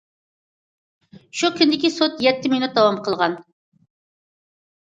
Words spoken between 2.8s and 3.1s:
داۋام